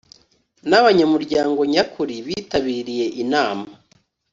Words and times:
n 0.69 0.71
abanyamuryango 0.79 1.59
nyakuri 1.73 2.15
bitabiriye 2.27 3.05
Inama 3.23 3.67